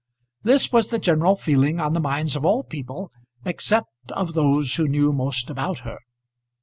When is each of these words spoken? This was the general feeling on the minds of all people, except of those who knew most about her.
This 0.41 0.71
was 0.71 0.87
the 0.87 0.97
general 0.97 1.35
feeling 1.35 1.79
on 1.79 1.93
the 1.93 1.99
minds 1.99 2.35
of 2.35 2.43
all 2.43 2.63
people, 2.63 3.11
except 3.45 4.11
of 4.13 4.33
those 4.33 4.73
who 4.73 4.87
knew 4.87 5.13
most 5.13 5.47
about 5.51 5.81
her. 5.81 5.99